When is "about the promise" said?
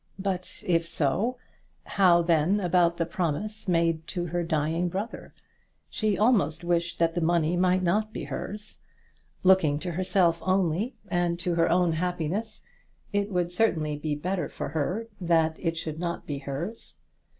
2.59-3.67